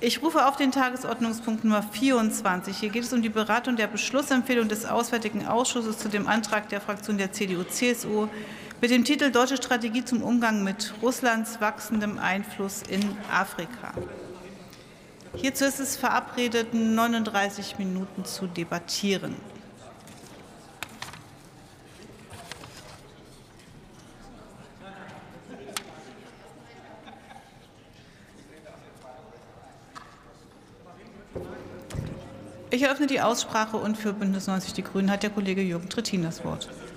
Ich 0.00 0.22
rufe 0.22 0.46
auf 0.46 0.56
den 0.56 0.70
Tagesordnungspunkt 0.70 1.64
Nummer 1.64 1.82
24. 1.82 2.76
Hier 2.76 2.90
geht 2.90 3.02
es 3.02 3.12
um 3.12 3.20
die 3.20 3.28
Beratung 3.28 3.74
der 3.74 3.88
Beschlussempfehlung 3.88 4.68
des 4.68 4.86
Auswärtigen 4.86 5.46
Ausschusses 5.46 5.98
zu 5.98 6.08
dem 6.08 6.28
Antrag 6.28 6.68
der 6.68 6.80
Fraktion 6.80 7.18
der 7.18 7.32
CDU-CSU 7.32 8.28
mit 8.80 8.90
dem 8.92 9.04
Titel 9.04 9.32
Deutsche 9.32 9.56
Strategie 9.56 10.04
zum 10.04 10.22
Umgang 10.22 10.62
mit 10.62 10.94
Russlands 11.02 11.60
wachsendem 11.60 12.18
Einfluss 12.18 12.82
in 12.88 13.00
Afrika. 13.32 13.92
Hierzu 15.34 15.64
ist 15.64 15.80
es 15.80 15.96
verabredet, 15.96 16.74
39 16.74 17.78
Minuten 17.78 18.24
zu 18.24 18.46
debattieren. 18.46 19.34
Ich 32.70 32.82
eröffne 32.82 33.06
die 33.06 33.22
Aussprache 33.22 33.78
und 33.78 33.96
für 33.96 34.12
Bündnis 34.12 34.46
90 34.46 34.74
Die 34.74 34.82
Grünen 34.82 35.10
hat 35.10 35.22
der 35.22 35.30
Kollege 35.30 35.62
Jürgen 35.62 35.88
Trittin 35.88 36.22
das 36.22 36.44
Wort. 36.44 36.68